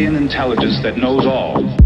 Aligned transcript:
alien 0.00 0.16
intelligence 0.16 0.80
that 0.82 0.96
knows 0.96 1.26
all. 1.26 1.79